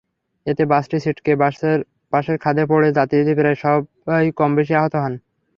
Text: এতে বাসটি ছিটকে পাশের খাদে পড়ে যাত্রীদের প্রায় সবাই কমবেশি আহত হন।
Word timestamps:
এতে 0.45 0.63
বাসটি 0.71 0.97
ছিটকে 1.03 1.31
পাশের 2.13 2.37
খাদে 2.43 2.63
পড়ে 2.71 2.87
যাত্রীদের 2.97 3.35
প্রায় 3.39 3.57
সবাই 3.63 4.25
কমবেশি 4.39 4.73
আহত 4.79 4.93
হন। 4.95 5.13